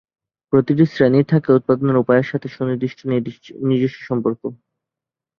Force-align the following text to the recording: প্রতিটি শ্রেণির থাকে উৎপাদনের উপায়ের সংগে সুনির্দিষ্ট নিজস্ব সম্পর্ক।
প্রতিটি 0.53 0.83
শ্রেণির 0.85 1.25
থাকে 1.25 1.49
উৎপাদনের 1.51 2.01
উপায়ের 2.01 2.25
সংগে 2.27 2.49
সুনির্দিষ্ট 2.55 2.99
নিজস্ব 3.69 3.99
সম্পর্ক। 4.09 4.41